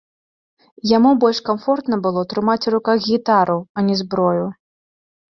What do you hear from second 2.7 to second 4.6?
у руках гітару, а не зброю.